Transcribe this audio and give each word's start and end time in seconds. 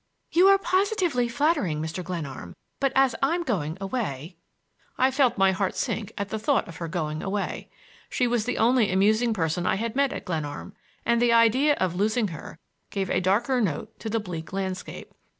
"You 0.31 0.47
are 0.47 0.57
positively 0.57 1.27
flattering, 1.29 1.79
Mr. 1.79 2.03
Glenarm; 2.03 2.55
but 2.79 2.91
as 2.95 3.15
I'm 3.21 3.43
going 3.43 3.77
away—" 3.79 4.35
I 4.97 5.11
felt 5.11 5.37
my 5.37 5.51
heart 5.51 5.75
sink 5.75 6.11
at 6.17 6.29
the 6.29 6.39
thought 6.39 6.67
of 6.67 6.77
her 6.77 6.87
going 6.87 7.21
away. 7.21 7.69
She 8.09 8.25
was 8.25 8.45
the 8.45 8.57
only 8.57 8.91
amusing 8.91 9.31
person 9.31 9.67
I 9.67 9.75
had 9.75 9.95
met 9.95 10.11
at 10.11 10.25
Glenarm, 10.25 10.73
and 11.05 11.21
the 11.21 11.31
idea 11.33 11.75
of 11.75 11.93
losing 11.93 12.29
her 12.29 12.57
gave 12.89 13.11
a 13.11 13.21
darker 13.21 13.61
note 13.61 13.99
to 13.99 14.09
the 14.09 14.19
bleak 14.19 14.51
landscape. 14.51 15.13